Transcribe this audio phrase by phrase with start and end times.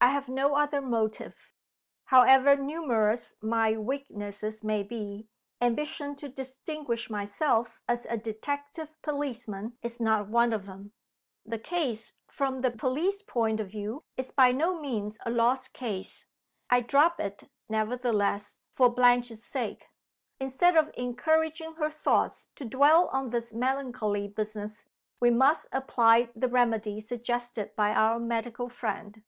[0.00, 1.52] I have no other motive.
[2.04, 5.26] However numerous my weaknesses may be,
[5.60, 10.92] ambition to distinguish myself as a detective policeman is not one of them.
[11.44, 16.26] The case, from the police point of view, is by no means a lost case.
[16.70, 19.88] I drop it, nevertheless, for Blanche's sake.
[20.38, 24.84] Instead of encouraging her thoughts to dwell on this melancholy business,
[25.18, 29.24] we must apply the remedy suggested by our medical friend."